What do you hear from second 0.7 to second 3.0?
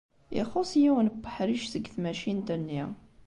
yiwen n uḥric seg tmacint-nni.